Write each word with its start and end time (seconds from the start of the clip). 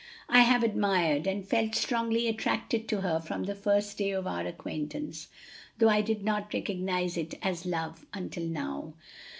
"I 0.29 0.39
have 0.41 0.63
admired 0.63 1.27
and 1.27 1.47
felt 1.47 1.75
strongly 1.75 2.27
attracted 2.27 2.87
to 2.87 3.01
her 3.01 3.19
from 3.19 3.43
the 3.43 3.53
first 3.53 3.99
day 3.99 4.09
of 4.09 4.25
our 4.25 4.47
acquaintance, 4.47 5.27
though 5.77 5.89
I 5.89 6.01
did 6.01 6.23
not 6.23 6.51
recognize 6.55 7.17
it 7.17 7.35
as 7.43 7.67
love 7.67 8.07
until 8.11 8.45
now. 8.47 8.93